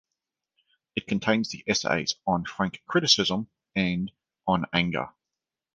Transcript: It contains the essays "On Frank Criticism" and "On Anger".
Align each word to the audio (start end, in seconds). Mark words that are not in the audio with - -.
It 0.95 1.05
contains 1.05 1.49
the 1.51 1.63
essays 1.67 2.15
"On 2.25 2.43
Frank 2.43 2.81
Criticism" 2.87 3.51
and 3.75 4.11
"On 4.47 4.65
Anger". 4.73 5.11